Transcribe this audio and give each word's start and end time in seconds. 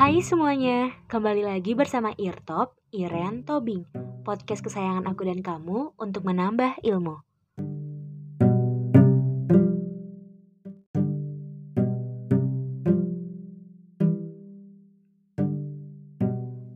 Hai 0.00 0.24
semuanya, 0.24 0.96
kembali 1.12 1.44
lagi 1.44 1.76
bersama 1.76 2.16
Irtop, 2.16 2.72
Iren 2.88 3.44
Tobing, 3.44 3.84
podcast 4.24 4.64
kesayangan 4.64 5.04
aku 5.04 5.28
dan 5.28 5.44
kamu 5.44 5.92
untuk 6.00 6.24
menambah 6.24 6.80
ilmu. 6.80 7.20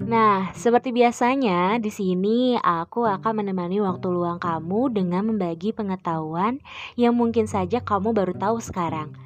Nah, 0.05 0.53
seperti 0.53 0.93
biasanya, 0.93 1.81
di 1.81 1.89
sini 1.89 2.61
aku 2.61 3.09
akan 3.09 3.41
menemani 3.41 3.81
waktu 3.81 4.05
luang 4.13 4.37
kamu 4.37 4.93
dengan 4.93 5.33
membagi 5.33 5.73
pengetahuan 5.73 6.61
yang 7.01 7.17
mungkin 7.17 7.49
saja 7.49 7.81
kamu 7.81 8.13
baru 8.13 8.37
tahu 8.37 8.61
sekarang. 8.61 9.24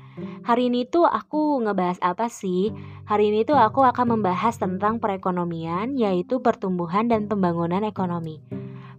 Hari 0.48 0.72
ini 0.72 0.88
tuh 0.88 1.04
aku 1.04 1.60
ngebahas 1.60 2.00
apa 2.00 2.32
sih? 2.32 2.72
Hari 3.04 3.28
ini 3.28 3.44
tuh 3.44 3.60
aku 3.60 3.84
akan 3.84 4.16
membahas 4.16 4.56
tentang 4.56 4.96
perekonomian, 4.96 5.92
yaitu 5.92 6.40
pertumbuhan 6.40 7.04
dan 7.04 7.28
pembangunan 7.28 7.84
ekonomi. 7.84 8.40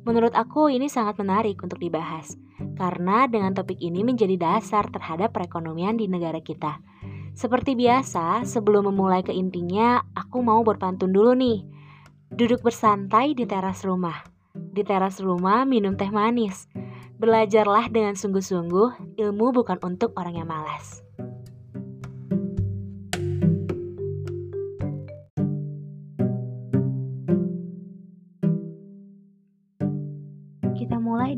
Menurut 0.05 0.38
aku 0.38 0.70
ini 0.70 0.85
sangat 0.94 1.17
menarik 1.17 1.58
untuk 1.66 1.81
dibahas, 1.81 2.38
karena 2.77 3.25
dengan 3.25 3.58
topik 3.58 3.81
ini 3.81 4.05
menjadi 4.05 4.38
dasar 4.38 4.94
terhadap 4.94 5.34
perekonomian 5.34 5.98
di 5.98 6.05
negara 6.05 6.38
kita. 6.38 6.85
Seperti 7.34 7.73
biasa, 7.73 8.45
sebelum 8.45 8.94
memulai 8.94 9.25
ke 9.25 9.34
intinya, 9.34 10.05
aku 10.13 10.45
mau 10.45 10.61
berpantun 10.61 11.09
dulu 11.09 11.34
nih. 11.34 11.66
Duduk 12.30 12.61
bersantai 12.61 13.34
di 13.34 13.50
teras 13.50 13.81
rumah. 13.81 14.22
Di 14.53 14.86
teras 14.86 15.17
rumah 15.17 15.66
minum 15.66 15.97
teh 15.97 16.13
manis. 16.13 16.70
Belajarlah 17.17 17.89
dengan 17.89 18.13
sungguh-sungguh, 18.13 19.17
ilmu 19.17 19.50
bukan 19.50 19.81
untuk 19.81 20.13
orang 20.13 20.45
yang 20.45 20.45
malas. 20.45 21.09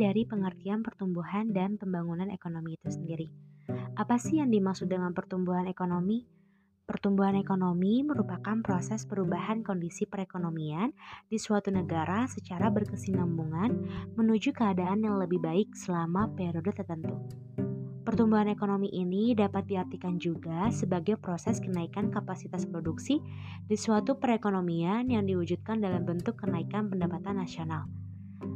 Dari 0.01 0.25
pengertian 0.25 0.81
pertumbuhan 0.81 1.53
dan 1.53 1.77
pembangunan 1.77 2.33
ekonomi 2.33 2.73
itu 2.73 2.89
sendiri. 2.89 3.29
Apa 3.93 4.17
sih 4.17 4.41
yang 4.41 4.49
dimaksud 4.49 4.89
dengan 4.89 5.13
pertumbuhan 5.13 5.69
ekonomi? 5.69 6.25
Pertumbuhan 6.89 7.37
ekonomi 7.37 8.01
merupakan 8.01 8.57
proses 8.65 9.05
perubahan 9.05 9.61
kondisi 9.61 10.09
perekonomian 10.09 10.89
di 11.29 11.37
suatu 11.37 11.69
negara 11.69 12.25
secara 12.25 12.73
berkesinambungan 12.73 13.69
menuju 14.17 14.51
keadaan 14.51 15.05
yang 15.05 15.21
lebih 15.21 15.37
baik 15.37 15.71
selama 15.77 16.33
periode 16.33 16.73
tertentu. 16.73 17.15
Pertumbuhan 18.01 18.49
ekonomi 18.49 18.89
ini 18.91 19.37
dapat 19.37 19.69
diartikan 19.69 20.17
juga 20.17 20.67
sebagai 20.73 21.21
proses 21.21 21.61
kenaikan 21.61 22.09
kapasitas 22.09 22.65
produksi 22.65 23.21
di 23.69 23.77
suatu 23.77 24.17
perekonomian 24.17 25.05
yang 25.05 25.23
diwujudkan 25.23 25.77
dalam 25.79 26.03
bentuk 26.03 26.41
kenaikan 26.41 26.89
pendapatan 26.89 27.39
nasional. 27.39 27.85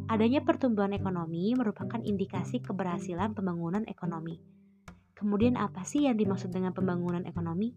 Adanya 0.06 0.46
pertumbuhan 0.46 0.94
ekonomi 0.94 1.58
merupakan 1.58 1.98
indikasi 1.98 2.62
keberhasilan 2.62 3.34
pembangunan 3.34 3.82
ekonomi. 3.90 4.38
Kemudian 5.18 5.58
apa 5.58 5.82
sih 5.82 6.06
yang 6.06 6.14
dimaksud 6.14 6.54
dengan 6.54 6.78
pembangunan 6.78 7.26
ekonomi? 7.26 7.74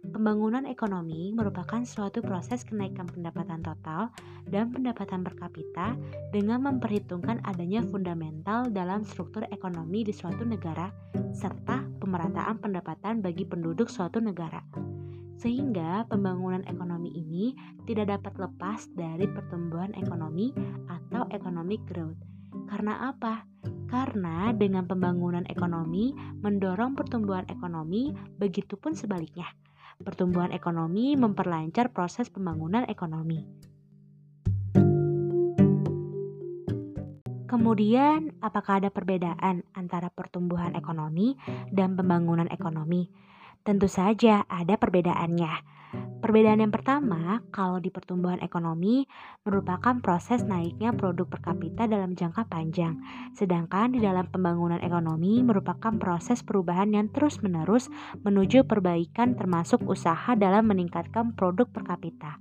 Pembangunan 0.00 0.64
ekonomi 0.64 1.28
merupakan 1.36 1.84
suatu 1.84 2.24
proses 2.24 2.64
kenaikan 2.64 3.04
pendapatan 3.04 3.60
total 3.60 4.08
dan 4.48 4.72
pendapatan 4.72 5.20
per 5.20 5.36
kapita 5.36 5.92
dengan 6.32 6.64
memperhitungkan 6.64 7.44
adanya 7.44 7.84
fundamental 7.84 8.72
dalam 8.72 9.04
struktur 9.04 9.44
ekonomi 9.52 10.00
di 10.00 10.16
suatu 10.16 10.48
negara 10.48 10.88
serta 11.36 11.84
pemerataan 12.00 12.56
pendapatan 12.56 13.20
bagi 13.20 13.44
penduduk 13.44 13.92
suatu 13.92 14.16
negara. 14.24 14.64
Sehingga 15.40 16.04
pembangunan 16.04 16.60
ekonomi 16.68 17.16
ini 17.16 17.56
tidak 17.88 18.12
dapat 18.20 18.36
lepas 18.36 18.92
dari 18.92 19.24
pertumbuhan 19.24 19.96
ekonomi 19.96 20.52
atau 20.84 21.24
economic 21.32 21.80
growth. 21.88 22.20
Karena 22.68 23.08
apa? 23.08 23.48
Karena 23.88 24.52
dengan 24.52 24.84
pembangunan 24.84 25.48
ekonomi 25.48 26.12
mendorong 26.44 26.92
pertumbuhan 26.92 27.48
ekonomi, 27.48 28.12
begitupun 28.36 28.92
sebaliknya. 28.92 29.48
Pertumbuhan 30.04 30.52
ekonomi 30.52 31.16
memperlancar 31.16 31.88
proses 31.88 32.28
pembangunan 32.28 32.84
ekonomi. 32.84 33.48
Kemudian, 37.48 38.38
apakah 38.44 38.78
ada 38.78 38.92
perbedaan 38.92 39.66
antara 39.74 40.12
pertumbuhan 40.12 40.76
ekonomi 40.76 41.34
dan 41.72 41.98
pembangunan 41.98 42.46
ekonomi? 42.46 43.29
Tentu 43.60 43.92
saja 43.92 44.48
ada 44.48 44.80
perbedaannya. 44.80 45.80
Perbedaan 46.20 46.62
yang 46.62 46.70
pertama, 46.70 47.42
kalau 47.50 47.82
di 47.82 47.90
pertumbuhan 47.90 48.38
ekonomi 48.44 49.08
merupakan 49.42 49.98
proses 49.98 50.44
naiknya 50.46 50.94
produk 50.94 51.26
per 51.26 51.40
kapita 51.42 51.90
dalam 51.90 52.14
jangka 52.14 52.46
panjang, 52.46 53.00
sedangkan 53.34 53.96
di 53.96 54.04
dalam 54.04 54.28
pembangunan 54.30 54.78
ekonomi 54.78 55.42
merupakan 55.42 55.90
proses 55.98 56.44
perubahan 56.46 56.94
yang 56.94 57.10
terus-menerus 57.10 57.90
menuju 58.22 58.68
perbaikan 58.68 59.34
termasuk 59.34 59.82
usaha 59.88 60.36
dalam 60.38 60.68
meningkatkan 60.70 61.34
produk 61.34 61.66
per 61.66 61.82
kapita. 61.82 62.38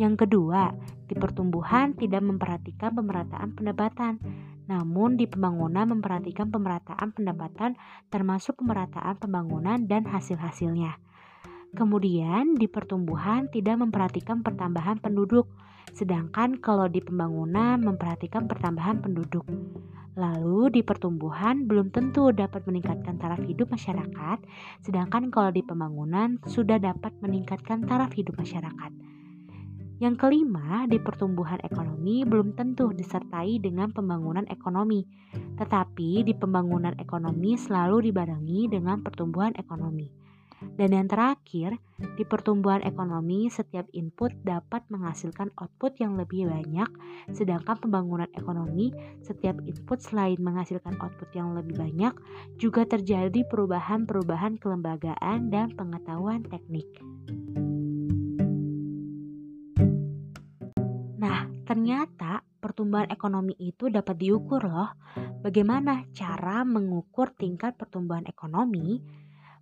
Yang 0.00 0.26
kedua, 0.26 0.72
di 1.04 1.14
pertumbuhan 1.18 1.92
tidak 1.98 2.22
memperhatikan 2.24 2.94
pemerataan 2.94 3.58
pendapatan, 3.58 4.22
namun 4.70 5.18
di 5.18 5.26
pembangunan 5.26 5.90
memperhatikan 5.90 6.54
pemerataan 6.54 7.10
pendapatan 7.10 7.74
termasuk 8.06 8.62
pemerataan 8.62 9.18
pembangunan 9.18 9.82
dan 9.90 10.06
hasil-hasilnya. 10.06 10.94
Kemudian 11.74 12.54
di 12.54 12.70
pertumbuhan 12.70 13.50
tidak 13.50 13.82
memperhatikan 13.82 14.46
pertambahan 14.46 15.02
penduduk, 15.02 15.50
sedangkan 15.90 16.62
kalau 16.62 16.86
di 16.86 17.02
pembangunan 17.02 17.82
memperhatikan 17.82 18.46
pertambahan 18.46 19.02
penduduk. 19.02 19.46
Lalu 20.18 20.74
di 20.74 20.82
pertumbuhan 20.82 21.70
belum 21.70 21.94
tentu 21.94 22.34
dapat 22.34 22.66
meningkatkan 22.66 23.18
taraf 23.22 23.42
hidup 23.46 23.70
masyarakat, 23.70 24.38
sedangkan 24.82 25.30
kalau 25.30 25.54
di 25.54 25.62
pembangunan 25.62 26.42
sudah 26.46 26.82
dapat 26.82 27.14
meningkatkan 27.22 27.86
taraf 27.86 28.10
hidup 28.18 28.34
masyarakat. 28.34 28.90
Yang 30.00 30.16
kelima, 30.16 30.88
di 30.88 30.96
pertumbuhan 30.96 31.60
ekonomi 31.60 32.24
belum 32.24 32.56
tentu 32.56 32.88
disertai 32.88 33.60
dengan 33.60 33.92
pembangunan 33.92 34.48
ekonomi, 34.48 35.04
tetapi 35.60 36.24
di 36.24 36.32
pembangunan 36.32 36.96
ekonomi 36.96 37.60
selalu 37.60 38.08
dibarengi 38.08 38.72
dengan 38.72 39.04
pertumbuhan 39.04 39.52
ekonomi. 39.60 40.08
Dan 40.60 40.92
yang 40.96 41.08
terakhir, 41.08 41.76
di 42.16 42.24
pertumbuhan 42.24 42.80
ekonomi 42.84 43.52
setiap 43.52 43.88
input 43.92 44.32
dapat 44.44 44.84
menghasilkan 44.88 45.52
output 45.56 45.96
yang 46.00 46.16
lebih 46.16 46.48
banyak, 46.48 46.88
sedangkan 47.36 47.76
pembangunan 47.80 48.28
ekonomi 48.36 48.92
setiap 49.20 49.56
input 49.68 50.00
selain 50.00 50.40
menghasilkan 50.40 50.96
output 51.00 51.28
yang 51.36 51.52
lebih 51.52 51.76
banyak, 51.76 52.12
juga 52.56 52.88
terjadi 52.88 53.44
perubahan-perubahan 53.48 54.60
kelembagaan 54.60 55.52
dan 55.52 55.72
pengetahuan 55.76 56.44
teknik. 56.44 56.88
Ternyata 61.70 62.42
pertumbuhan 62.58 63.06
ekonomi 63.14 63.54
itu 63.62 63.86
dapat 63.86 64.18
diukur 64.18 64.66
loh. 64.66 64.90
Bagaimana 65.38 66.02
cara 66.10 66.66
mengukur 66.66 67.30
tingkat 67.38 67.78
pertumbuhan 67.78 68.26
ekonomi? 68.26 68.98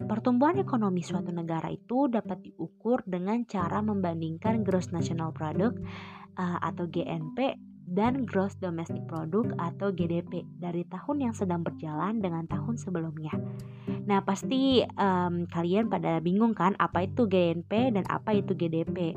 Pertumbuhan 0.01 0.57
ekonomi 0.57 1.05
suatu 1.05 1.29
negara 1.29 1.69
itu 1.69 2.09
dapat 2.09 2.41
diukur 2.49 3.05
dengan 3.05 3.45
cara 3.45 3.85
membandingkan 3.85 4.65
gross 4.65 4.89
national 4.89 5.37
product 5.37 5.85
uh, 6.41 6.57
atau 6.65 6.89
GNP 6.89 7.61
dan 7.89 8.25
gross 8.25 8.57
domestic 8.57 9.05
product 9.05 9.53
atau 9.61 9.93
GDP 9.93 10.49
dari 10.57 10.89
tahun 10.89 11.29
yang 11.29 11.35
sedang 11.37 11.61
berjalan 11.61 12.25
dengan 12.25 12.49
tahun 12.49 12.81
sebelumnya. 12.81 13.37
Nah, 14.09 14.25
pasti 14.25 14.81
um, 14.97 15.45
kalian 15.45 15.93
pada 15.93 16.25
bingung 16.25 16.57
kan 16.57 16.73
apa 16.81 17.05
itu 17.05 17.29
GNP 17.29 18.01
dan 18.01 18.05
apa 18.09 18.33
itu 18.33 18.57
GDP. 18.57 19.13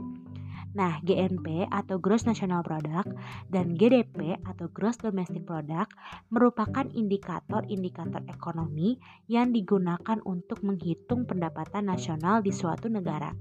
Nah, 0.72 1.04
GNP 1.04 1.68
atau 1.68 2.00
Gross 2.00 2.24
National 2.24 2.64
Product 2.64 3.12
dan 3.52 3.76
GDP 3.76 4.40
atau 4.48 4.72
Gross 4.72 5.00
Domestic 5.04 5.44
Product 5.44 5.92
merupakan 6.32 6.88
indikator-indikator 6.88 8.24
ekonomi 8.32 8.96
yang 9.28 9.52
digunakan 9.52 10.24
untuk 10.24 10.64
menghitung 10.64 11.28
pendapatan 11.28 11.92
nasional 11.92 12.40
di 12.40 12.56
suatu 12.56 12.88
negara. 12.88 13.36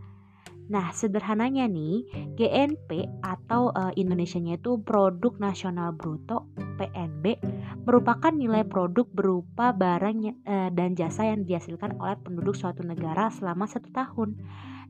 Nah, 0.71 0.95
sederhananya 0.95 1.67
nih, 1.67 2.07
GNP 2.39 3.23
atau 3.27 3.75
uh, 3.75 3.91
Indonesianya 3.95 4.63
itu 4.63 4.79
Produk 4.79 5.35
Nasional 5.43 5.91
Bruto 5.91 6.47
PNB 6.81 7.37
merupakan 7.85 8.33
nilai 8.33 8.65
produk 8.65 9.05
berupa 9.13 9.77
barang 9.77 10.17
uh, 10.49 10.73
dan 10.73 10.97
jasa 10.97 11.29
yang 11.29 11.45
dihasilkan 11.45 12.01
oleh 12.01 12.17
penduduk 12.25 12.57
suatu 12.57 12.81
negara 12.81 13.29
selama 13.29 13.69
satu 13.69 13.93
tahun 13.93 14.41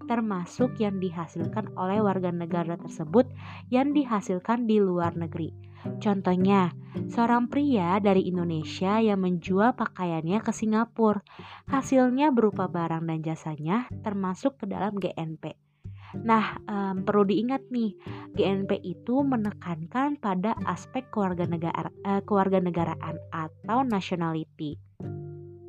termasuk 0.06 0.80
yang 0.80 0.98
dihasilkan 0.98 1.70
oleh 1.78 2.02
warga 2.02 2.34
negara 2.34 2.74
tersebut 2.74 3.30
yang 3.68 3.92
dihasilkan 3.94 4.66
di 4.66 4.82
luar 4.82 5.14
negeri. 5.14 5.54
Contohnya, 5.80 6.76
seorang 7.08 7.48
pria 7.48 7.96
dari 8.02 8.28
Indonesia 8.28 9.00
yang 9.00 9.24
menjual 9.24 9.72
pakaiannya 9.78 10.42
ke 10.44 10.52
Singapura. 10.52 11.24
Hasilnya 11.70 12.34
berupa 12.34 12.68
barang 12.68 13.06
dan 13.06 13.20
jasanya 13.24 13.88
termasuk 14.04 14.60
ke 14.60 14.68
dalam 14.68 15.00
GNP. 15.00 15.69
Nah, 16.18 16.58
um, 16.66 17.06
perlu 17.06 17.28
diingat 17.28 17.70
nih, 17.70 17.94
GNP 18.34 18.82
itu 18.82 19.22
menekankan 19.22 20.18
pada 20.18 20.58
aspek 20.66 21.06
kewarganegaraan, 21.14 21.94
uh, 22.02 23.26
atau 23.30 23.78
nationality. 23.86 24.74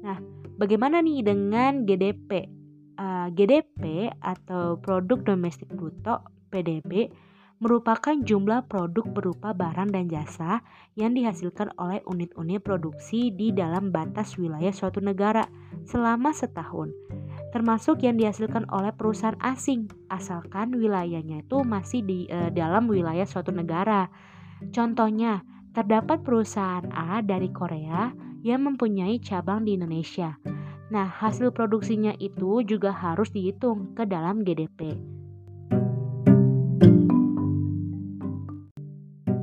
Nah, 0.02 0.18
bagaimana 0.58 1.06
nih 1.06 1.22
dengan 1.22 1.86
GDP? 1.86 2.50
Uh, 3.02 3.34
GDP 3.34 4.14
atau 4.22 4.78
Produk 4.78 5.26
Domestik 5.26 5.74
Bruto 5.74 6.22
(PDB) 6.54 7.10
merupakan 7.62 8.18
jumlah 8.18 8.66
produk 8.66 9.06
berupa 9.14 9.54
barang 9.54 9.94
dan 9.94 10.10
jasa 10.10 10.66
yang 10.98 11.14
dihasilkan 11.14 11.70
oleh 11.78 12.02
unit-unit 12.10 12.66
produksi 12.66 13.30
di 13.30 13.54
dalam 13.54 13.94
batas 13.94 14.34
wilayah 14.42 14.74
suatu 14.74 14.98
negara 14.98 15.46
selama 15.86 16.34
setahun, 16.34 16.90
termasuk 17.52 18.02
yang 18.02 18.16
dihasilkan 18.16 18.66
oleh 18.72 18.96
perusahaan 18.96 19.38
asing, 19.44 19.92
asalkan 20.08 20.72
wilayahnya 20.76 21.44
itu 21.44 21.62
masih 21.68 22.02
di 22.02 22.20
e, 22.32 22.50
dalam 22.56 22.88
wilayah 22.88 23.28
suatu 23.28 23.52
negara. 23.52 24.08
Contohnya, 24.72 25.44
terdapat 25.76 26.24
perusahaan 26.24 26.88
A 26.92 27.20
dari 27.20 27.52
Korea 27.52 28.12
yang 28.42 28.66
mempunyai 28.66 29.20
cabang 29.22 29.68
di 29.68 29.76
Indonesia. 29.78 30.40
Nah, 30.92 31.08
hasil 31.08 31.56
produksinya 31.56 32.12
itu 32.20 32.64
juga 32.68 32.92
harus 32.92 33.32
dihitung 33.32 33.96
ke 33.96 34.04
dalam 34.04 34.44
GDP. 34.44 35.00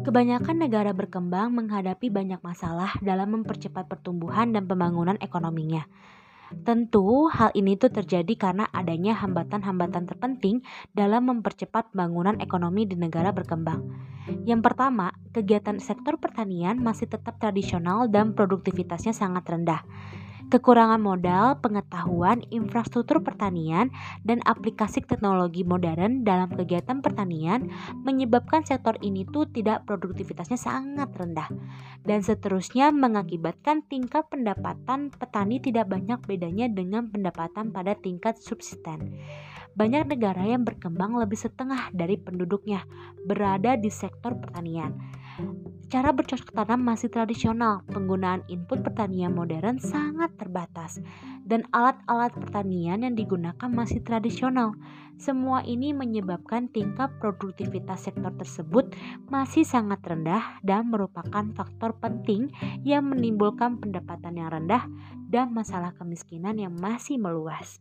Kebanyakan 0.09 0.57
negara 0.57 0.97
berkembang 0.97 1.53
menghadapi 1.53 2.09
banyak 2.09 2.41
masalah 2.41 2.97
dalam 3.05 3.29
mempercepat 3.41 3.93
pertumbuhan 3.93 4.57
dan 4.57 4.65
pembangunan 4.65 5.21
ekonominya. 5.21 5.85
Tentu 6.49 7.29
hal 7.29 7.53
ini 7.53 7.77
tuh 7.77 7.93
terjadi 7.93 8.33
karena 8.37 8.65
adanya 8.73 9.13
hambatan-hambatan 9.21 10.09
terpenting 10.09 10.65
dalam 10.97 11.29
mempercepat 11.29 11.93
pembangunan 11.93 12.41
ekonomi 12.41 12.89
di 12.89 12.97
negara 12.97 13.37
berkembang. 13.37 13.85
Yang 14.49 14.61
pertama, 14.65 15.13
kegiatan 15.37 15.77
sektor 15.77 16.17
pertanian 16.17 16.81
masih 16.81 17.09
tetap 17.09 17.37
tradisional 17.37 18.09
dan 18.09 18.33
produktivitasnya 18.33 19.13
sangat 19.13 19.45
rendah. 19.45 19.85
Kekurangan 20.49 20.97
modal, 20.97 21.61
pengetahuan, 21.61 22.41
infrastruktur 22.49 23.21
pertanian, 23.21 23.93
dan 24.25 24.41
aplikasi 24.49 25.05
teknologi 25.05 25.61
modern 25.61 26.25
dalam 26.25 26.49
kegiatan 26.49 27.05
pertanian 27.05 27.69
menyebabkan 28.01 28.65
sektor 28.65 28.97
ini 29.05 29.29
tuh 29.29 29.45
tidak 29.53 29.85
produktivitasnya 29.85 30.57
sangat 30.57 31.13
rendah 31.21 31.53
dan 32.09 32.25
seterusnya 32.25 32.89
mengakibatkan 32.89 33.85
tingkat 33.93 34.25
pendapatan 34.33 35.13
petani 35.13 35.61
tidak 35.61 35.93
banyak 35.93 36.17
bedanya 36.25 36.73
dengan 36.73 37.13
pendapatan 37.13 37.69
pada 37.69 37.93
tingkat 37.93 38.41
subsisten. 38.41 39.21
Banyak 39.77 40.09
negara 40.09 40.49
yang 40.49 40.65
berkembang 40.65 41.13
lebih 41.21 41.37
setengah 41.37 41.93
dari 41.93 42.17
penduduknya 42.17 42.89
berada 43.29 43.77
di 43.77 43.93
sektor 43.93 44.33
pertanian. 44.41 44.97
Cara 45.89 46.13
bercocok 46.13 46.53
tanam 46.53 46.85
masih 46.85 47.09
tradisional, 47.09 47.81
penggunaan 47.89 48.45
input 48.53 48.85
pertanian 48.85 49.33
modern 49.33 49.81
sangat 49.81 50.37
terbatas, 50.37 51.01
dan 51.49 51.65
alat-alat 51.73 52.29
pertanian 52.37 53.09
yang 53.09 53.17
digunakan 53.17 53.73
masih 53.73 54.05
tradisional. 54.05 54.77
Semua 55.17 55.65
ini 55.65 55.97
menyebabkan 55.97 56.69
tingkat 56.69 57.09
produktivitas 57.17 58.05
sektor 58.05 58.29
tersebut 58.37 58.93
masih 59.33 59.65
sangat 59.65 60.05
rendah 60.05 60.61
dan 60.61 60.93
merupakan 60.93 61.49
faktor 61.57 61.97
penting 61.97 62.53
yang 62.85 63.09
menimbulkan 63.09 63.81
pendapatan 63.81 64.37
yang 64.37 64.53
rendah 64.53 64.85
dan 65.25 65.57
masalah 65.57 65.97
kemiskinan 65.97 66.61
yang 66.61 66.77
masih 66.77 67.17
meluas. 67.17 67.81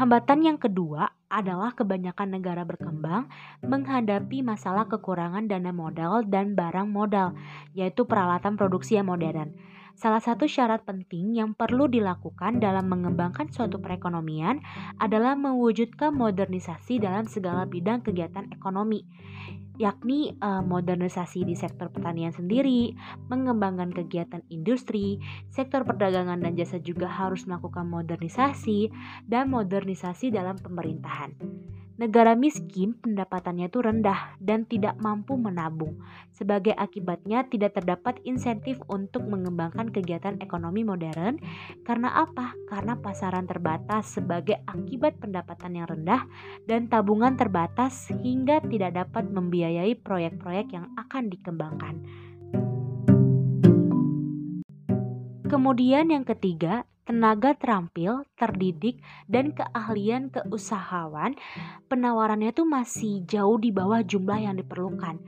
Hambatan 0.00 0.40
yang 0.40 0.56
kedua 0.56 1.12
adalah 1.28 1.76
kebanyakan 1.76 2.40
negara 2.40 2.64
berkembang 2.64 3.28
menghadapi 3.60 4.40
masalah 4.40 4.88
kekurangan 4.88 5.44
dana 5.44 5.76
modal 5.76 6.24
dan 6.24 6.56
barang 6.56 6.88
modal, 6.88 7.36
yaitu 7.76 8.08
peralatan 8.08 8.56
produksi 8.56 8.96
yang 8.96 9.12
modern. 9.12 9.52
Salah 9.98 10.22
satu 10.22 10.46
syarat 10.46 10.82
penting 10.84 11.38
yang 11.38 11.54
perlu 11.54 11.86
dilakukan 11.86 12.58
dalam 12.62 12.88
mengembangkan 12.90 13.48
suatu 13.50 13.78
perekonomian 13.78 14.62
adalah 14.98 15.34
mewujudkan 15.38 16.14
modernisasi 16.14 17.02
dalam 17.02 17.30
segala 17.30 17.66
bidang 17.66 18.04
kegiatan 18.04 18.50
ekonomi 18.52 19.04
yakni 19.80 20.36
uh, 20.44 20.60
modernisasi 20.60 21.48
di 21.48 21.56
sektor 21.56 21.88
pertanian 21.88 22.36
sendiri, 22.36 22.92
mengembangkan 23.32 23.88
kegiatan 23.96 24.44
industri, 24.52 25.16
sektor 25.48 25.88
perdagangan 25.88 26.36
dan 26.36 26.52
jasa 26.52 26.76
juga 26.84 27.08
harus 27.08 27.48
melakukan 27.48 27.88
modernisasi, 27.88 28.92
dan 29.24 29.48
modernisasi 29.48 30.28
dalam 30.36 30.60
pemerintahan. 30.60 31.32
Negara 32.00 32.32
miskin 32.32 32.96
pendapatannya 32.96 33.68
itu 33.68 33.84
rendah 33.84 34.40
dan 34.40 34.64
tidak 34.64 34.96
mampu 35.04 35.36
menabung. 35.36 36.00
Sebagai 36.32 36.72
akibatnya 36.72 37.44
tidak 37.44 37.76
terdapat 37.76 38.16
insentif 38.24 38.80
untuk 38.88 39.28
mengembangkan 39.28 39.92
kegiatan 39.92 40.40
ekonomi 40.40 40.80
modern. 40.80 41.36
Karena 41.84 42.24
apa? 42.24 42.56
Karena 42.72 42.96
pasaran 42.96 43.44
terbatas 43.44 44.16
sebagai 44.16 44.64
akibat 44.64 45.20
pendapatan 45.20 45.76
yang 45.76 45.92
rendah 45.92 46.24
dan 46.64 46.88
tabungan 46.88 47.36
terbatas 47.36 48.08
hingga 48.24 48.64
tidak 48.64 48.96
dapat 48.96 49.28
membiayai 49.28 49.92
proyek-proyek 50.00 50.72
yang 50.72 50.88
akan 50.96 51.28
dikembangkan. 51.28 52.00
Kemudian 55.52 56.08
yang 56.08 56.24
ketiga, 56.24 56.88
tenaga 57.04 57.56
terampil, 57.56 58.28
terdidik, 58.36 59.00
dan 59.26 59.52
keahlian 59.56 60.30
keusahawan, 60.30 61.34
penawarannya 61.90 62.52
itu 62.54 62.62
masih 62.62 63.24
jauh 63.26 63.56
di 63.58 63.74
bawah 63.74 64.04
jumlah 64.04 64.38
yang 64.38 64.56
diperlukan. 64.56 65.18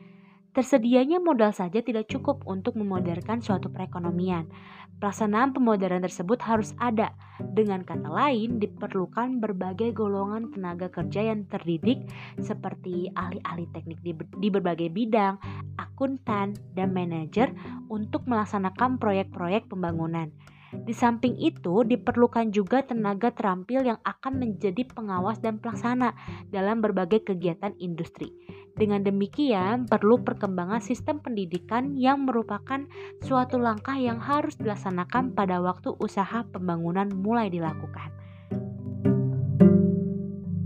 Tersedianya 0.53 1.17
modal 1.17 1.49
saja 1.57 1.81
tidak 1.81 2.13
cukup 2.13 2.45
untuk 2.45 2.77
memodernkan 2.77 3.41
suatu 3.41 3.73
perekonomian. 3.73 4.53
Pelaksanaan 5.01 5.57
pemodernan 5.57 6.05
tersebut 6.05 6.45
harus 6.45 6.77
ada. 6.77 7.17
Dengan 7.41 7.83
kata 7.83 8.07
lain, 8.07 8.61
diperlukan 8.61 9.41
berbagai 9.41 9.97
golongan 9.97 10.53
tenaga 10.53 10.93
kerja 10.93 11.33
yang 11.33 11.49
terdidik 11.49 12.05
seperti 12.39 13.09
ahli-ahli 13.17 13.67
teknik 13.73 13.99
di, 14.05 14.13
di 14.15 14.49
berbagai 14.53 14.93
bidang, 14.93 15.41
akuntan, 15.81 16.53
dan 16.77 16.93
manajer 16.93 17.51
untuk 17.89 18.29
melaksanakan 18.29 19.01
proyek-proyek 19.01 19.73
pembangunan. 19.73 20.31
Di 20.73 20.97
samping 20.97 21.37
itu, 21.37 21.85
diperlukan 21.85 22.49
juga 22.49 22.81
tenaga 22.81 23.29
terampil 23.29 23.85
yang 23.85 24.01
akan 24.01 24.41
menjadi 24.41 24.89
pengawas 24.89 25.37
dan 25.45 25.61
pelaksana 25.61 26.17
dalam 26.49 26.81
berbagai 26.81 27.29
kegiatan 27.29 27.77
industri. 27.77 28.33
Dengan 28.73 29.05
demikian, 29.05 29.85
perlu 29.85 30.25
perkembangan 30.25 30.81
sistem 30.81 31.21
pendidikan 31.21 31.93
yang 31.93 32.25
merupakan 32.25 32.89
suatu 33.21 33.61
langkah 33.61 34.01
yang 34.01 34.17
harus 34.17 34.57
dilaksanakan 34.57 35.37
pada 35.37 35.61
waktu 35.61 35.93
usaha 36.01 36.41
pembangunan 36.49 37.13
mulai 37.13 37.53
dilakukan. 37.53 38.09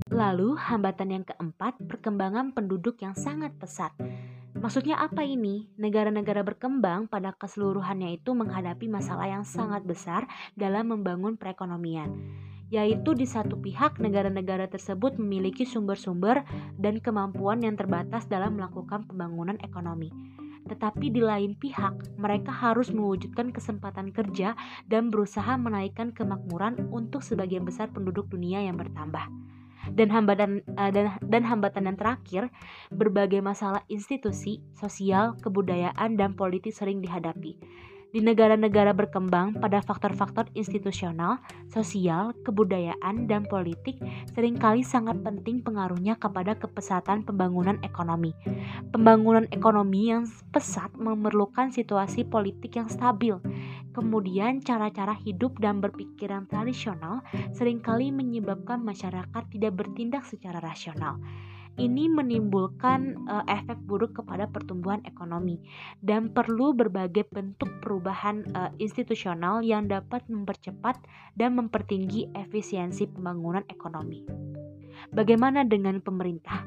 Lalu, 0.07 0.55
hambatan 0.57 1.13
yang 1.13 1.25
keempat, 1.27 1.77
perkembangan 1.83 2.55
penduduk 2.55 3.03
yang 3.03 3.13
sangat 3.19 3.53
pesat. 3.59 3.93
Maksudnya 4.57 4.97
apa 4.97 5.21
ini? 5.21 5.69
Negara-negara 5.77 6.41
berkembang 6.41 7.13
pada 7.13 7.37
keseluruhannya 7.37 8.17
itu 8.17 8.33
menghadapi 8.33 8.89
masalah 8.89 9.29
yang 9.29 9.45
sangat 9.45 9.85
besar 9.85 10.25
dalam 10.57 10.91
membangun 10.93 11.37
perekonomian 11.37 12.11
yaitu 12.67 13.15
di 13.15 13.23
satu 13.23 13.55
pihak 13.63 14.03
negara-negara 14.03 14.67
tersebut 14.67 15.23
memiliki 15.23 15.63
sumber-sumber 15.63 16.43
dan 16.75 16.99
kemampuan 16.99 17.63
yang 17.63 17.79
terbatas 17.79 18.27
dalam 18.27 18.59
melakukan 18.59 19.07
pembangunan 19.07 19.55
ekonomi. 19.63 20.11
Tetapi 20.67 21.15
di 21.15 21.23
lain 21.23 21.55
pihak, 21.55 22.19
mereka 22.19 22.51
harus 22.51 22.91
mewujudkan 22.91 23.55
kesempatan 23.55 24.11
kerja 24.11 24.59
dan 24.91 25.15
berusaha 25.15 25.55
menaikkan 25.55 26.11
kemakmuran 26.11 26.91
untuk 26.91 27.23
sebagian 27.23 27.63
besar 27.63 27.87
penduduk 27.95 28.27
dunia 28.27 28.59
yang 28.67 28.75
bertambah 28.75 29.31
dan 29.93 30.09
hambatan 30.11 30.65
uh, 30.75 30.91
dan 30.91 31.15
dan 31.23 31.43
hambatan 31.47 31.87
yang 31.87 31.99
terakhir 31.99 32.43
berbagai 32.91 33.39
masalah 33.45 33.85
institusi, 33.87 34.65
sosial, 34.75 35.39
kebudayaan 35.45 36.19
dan 36.19 36.35
politik 36.35 36.73
sering 36.75 36.99
dihadapi. 36.99 37.59
Di 38.17 38.25
negara-negara 38.25 38.97
berkembang 38.97 39.61
pada 39.61 39.85
faktor-faktor 39.85 40.49
institusional, 40.57 41.37
sosial, 41.69 42.33
kebudayaan, 42.49 43.29
dan 43.29 43.45
politik 43.45 44.01
sering 44.33 44.57
kali 44.57 44.81
sangat 44.87 45.21
penting 45.21 45.61
pengaruhnya 45.61 46.17
kepada 46.17 46.57
kepesatan 46.57 47.29
pembangunan 47.29 47.77
ekonomi. 47.85 48.33
Pembangunan 48.89 49.45
ekonomi 49.53 50.15
yang 50.15 50.25
pesat 50.49 50.97
memerlukan 50.97 51.75
situasi 51.75 52.25
politik 52.25 52.81
yang 52.81 52.89
stabil. 52.89 53.37
Kemudian 53.97 54.61
cara-cara 54.61 55.17
hidup 55.17 55.57
dan 55.57 55.81
berpikir 55.81 56.29
yang 56.29 56.45
tradisional 56.45 57.25
sering 57.57 57.81
kali 57.81 58.13
menyebabkan 58.13 58.85
masyarakat 58.85 59.49
tidak 59.49 59.73
bertindak 59.73 60.29
secara 60.29 60.61
rasional. 60.61 61.17
ini 61.77 62.09
menimbulkan 62.09 63.29
uh, 63.29 63.45
efek 63.53 63.77
buruk 63.85 64.17
kepada 64.17 64.49
pertumbuhan 64.49 65.05
ekonomi 65.05 65.61
dan 66.01 66.33
perlu 66.33 66.73
berbagai 66.73 67.29
bentuk 67.29 67.69
perubahan 67.85 68.49
uh, 68.57 68.73
institusional 68.81 69.61
yang 69.61 69.85
dapat 69.85 70.25
mempercepat 70.25 70.97
dan 71.37 71.53
mempertinggi 71.53 72.33
efisiensi 72.33 73.05
pembangunan 73.13 73.61
ekonomi. 73.69 74.25
Bagaimana 75.13 75.69
dengan 75.69 76.01
pemerintah? 76.01 76.65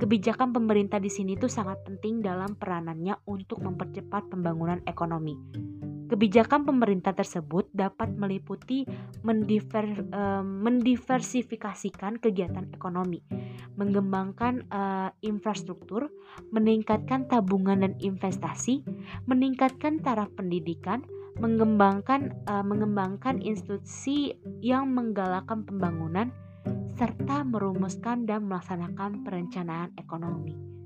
Kebijakan 0.00 0.56
pemerintah 0.56 0.96
di 0.96 1.12
sini 1.12 1.36
tuh 1.36 1.52
sangat 1.52 1.84
penting 1.84 2.24
dalam 2.24 2.56
peranannya 2.56 3.20
untuk 3.28 3.60
mempercepat 3.60 4.32
pembangunan 4.32 4.80
ekonomi. 4.88 5.36
Kebijakan 6.10 6.66
pemerintah 6.66 7.14
tersebut 7.14 7.70
dapat 7.70 8.10
meliputi 8.18 8.82
mendiver, 9.22 10.10
uh, 10.10 10.42
mendiversifikasikan 10.42 12.18
kegiatan 12.18 12.66
ekonomi, 12.74 13.22
mengembangkan 13.78 14.66
uh, 14.74 15.14
infrastruktur, 15.22 16.10
meningkatkan 16.50 17.30
tabungan 17.30 17.86
dan 17.86 17.94
investasi, 18.02 18.82
meningkatkan 19.30 20.02
taraf 20.02 20.34
pendidikan, 20.34 21.06
mengembangkan 21.38 22.34
uh, 22.50 22.66
mengembangkan 22.66 23.38
institusi 23.38 24.34
yang 24.58 24.90
menggalakkan 24.90 25.62
pembangunan 25.62 26.34
serta 26.98 27.46
merumuskan 27.46 28.26
dan 28.26 28.50
melaksanakan 28.50 29.22
perencanaan 29.22 29.94
ekonomi. 29.94 30.79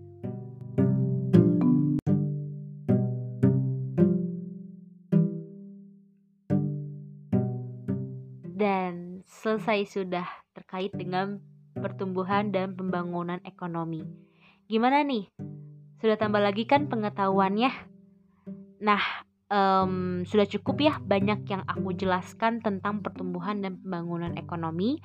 Dan 8.65 9.21
selesai 9.29 9.93
sudah 9.93 10.25
terkait 10.57 10.89
dengan 10.97 11.37
pertumbuhan 11.77 12.49
dan 12.49 12.73
pembangunan 12.73 13.37
ekonomi. 13.45 14.09
Gimana 14.65 15.05
nih? 15.05 15.29
Sudah 16.01 16.17
tambah 16.17 16.41
lagi 16.41 16.65
kan 16.65 16.89
pengetahuannya? 16.89 17.69
Nah, 18.81 19.24
um, 19.55 20.27
sudah 20.27 20.47
cukup 20.51 20.77
ya 20.83 20.95
banyak 20.99 21.47
yang 21.47 21.63
aku 21.71 21.95
jelaskan 21.95 22.59
tentang 22.59 22.99
pertumbuhan 23.07 23.63
dan 23.63 23.79
pembangunan 23.79 24.35
ekonomi. 24.35 24.99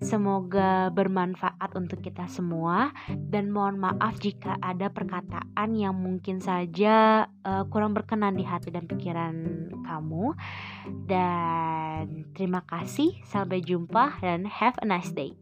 Semoga 0.00 0.88
bermanfaat 0.96 1.76
untuk 1.76 2.00
kita 2.00 2.24
semua 2.24 2.88
dan 3.12 3.52
mohon 3.52 3.76
maaf 3.76 4.16
jika 4.16 4.56
ada 4.64 4.88
perkataan 4.88 5.76
yang 5.76 5.92
mungkin 5.92 6.40
saja 6.40 7.28
uh, 7.44 7.68
kurang 7.68 7.92
berkenan 7.92 8.32
di 8.32 8.48
hati 8.48 8.72
dan 8.72 8.88
pikiran 8.88 9.68
kamu. 9.84 10.32
Dan 11.04 12.32
terima 12.32 12.64
kasih, 12.64 13.20
sampai 13.28 13.60
jumpa 13.60 14.24
dan 14.24 14.48
have 14.48 14.80
a 14.80 14.88
nice 14.88 15.12
day. 15.12 15.36